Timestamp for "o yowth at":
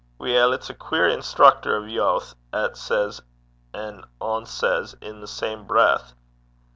1.75-2.75